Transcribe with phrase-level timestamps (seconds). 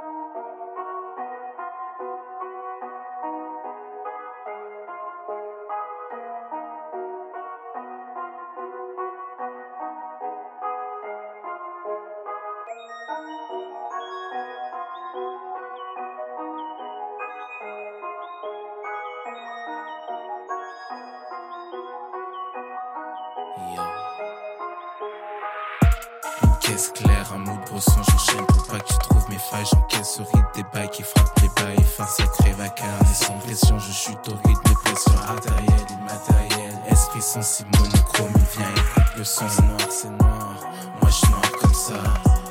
[0.00, 0.27] you.
[26.68, 29.64] Caisse claire, un mot de brosson, j'enchaîne pour pas que tu trouves mes failles.
[29.72, 31.84] J'encaisse rythme des bails qui frappent les bails.
[31.84, 35.68] Fin sacré vacarme et sans pression, je chute au rythme des pressions artérielles.
[36.90, 38.74] Esprit sensible, monochrome, il vient
[39.16, 39.44] le son.
[39.48, 40.54] C'est noir, c'est noir,
[41.00, 42.02] moi je noir comme ça.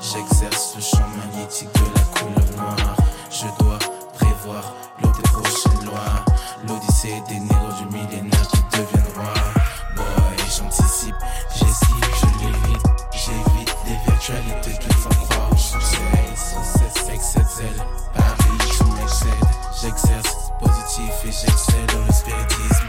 [0.00, 2.96] J'exerce le champ magnétique de la couleur noire.
[3.30, 3.78] Je dois
[4.14, 6.24] prévoir l'eau des prochaines lois.
[6.66, 7.71] L'odyssée des négros
[20.62, 22.88] positif et j'excelle dans le spiritisme.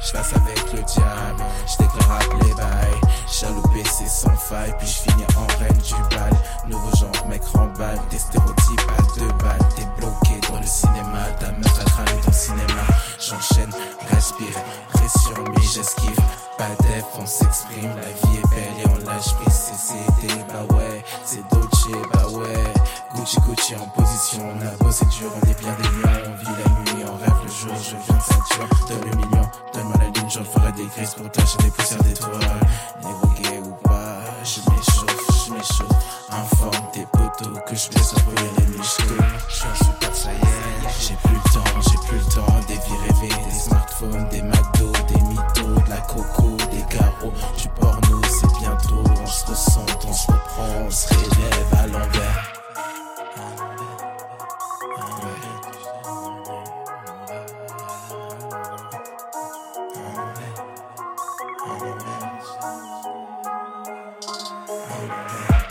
[0.00, 1.76] Je avec le diable, je
[2.44, 3.00] les bails.
[3.28, 5.46] Chaloupé, c'est sans faille, puis je finis en
[20.48, 22.64] bah ouais, c'est Dolce, bah ouais.
[23.14, 26.22] Gucci, Gucci en position, on a bossé dur, on est bien des lions.
[26.26, 28.68] On vit la nuit, on rêve le jour, je viens de ceinture.
[28.88, 32.60] Donne le million, donne-moi la lune, j'en ferai des crises pour tâcher des poussières d'étoiles.
[33.02, 34.20] Négro gay ou pas,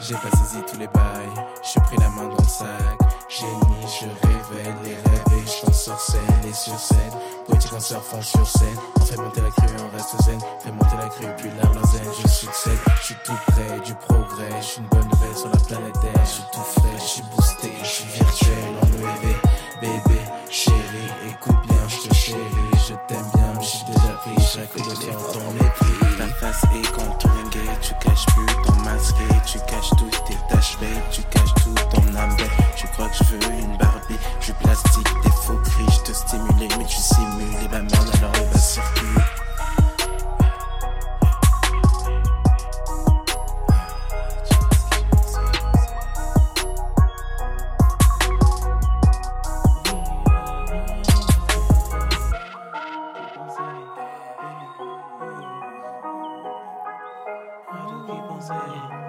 [0.00, 2.98] J'ai pas saisi tous les bails, j'ai pris la main dans le sac.
[3.28, 7.12] Génie, je révèle les rêves et je sur scène et sur scène.
[7.46, 8.76] Poétique en surfant sur scène.
[8.96, 10.38] On fait monter la crue on reste zen.
[10.62, 11.68] Fait monter la crue puis la
[58.50, 59.01] Yeah.